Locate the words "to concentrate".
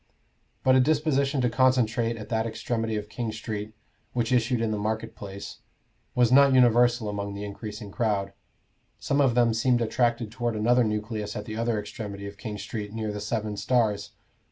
1.41-2.17